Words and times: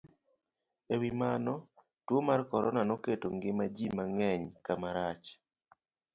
E 0.93 0.95
wi 1.01 1.09
mano, 1.21 1.53
tuwo 2.05 2.19
mar 2.27 2.41
corona 2.51 2.81
noketo 2.89 3.27
ngima 3.35 3.65
ji 3.75 3.87
mang'eny 3.97 4.43
kama 4.65 4.89
rach, 4.97 5.25